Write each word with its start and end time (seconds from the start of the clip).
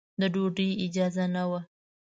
د 0.19 0.21
ډوډۍ 0.33 0.69
اجازه 0.85 1.25
نه 1.35 1.43
وه. 1.49 1.59